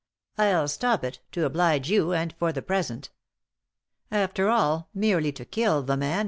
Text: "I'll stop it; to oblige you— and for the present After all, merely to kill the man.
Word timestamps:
"I'll 0.39 0.67
stop 0.67 1.03
it; 1.03 1.19
to 1.33 1.45
oblige 1.45 1.87
you— 1.91 2.11
and 2.11 2.33
for 2.39 2.51
the 2.51 2.63
present 2.63 3.11
After 4.09 4.49
all, 4.49 4.89
merely 4.95 5.31
to 5.33 5.45
kill 5.45 5.83
the 5.83 5.95
man. 5.95 6.19